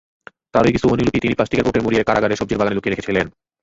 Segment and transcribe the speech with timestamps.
[0.53, 3.25] তারই কিছু অনুলিপি তিনি প্লাস্টিকের কৌটায় মুড়িয়ে কারাগারের সবজির বাগানে লুকিয়ে রেখেছিলেন।